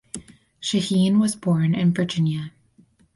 Shaheen 0.59 1.19
was 1.19 1.35
born 1.35 1.75
in 1.75 1.93
Virginia. 1.93 2.51